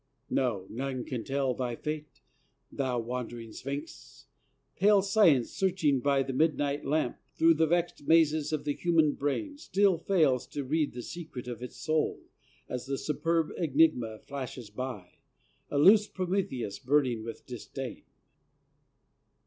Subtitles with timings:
[0.31, 0.65] No!
[0.67, 2.21] none can tell thy fate,
[2.71, 4.25] thou wandering Sphinx!
[4.75, 9.59] Pale Science, searching by the midnight lamp Through the vexed mazes of the human brain,
[9.59, 12.19] Still fails to read the secret of its soul
[12.67, 15.19] As the superb enigma flashes by,
[15.69, 18.01] A loosed Prometheus burning with disdain.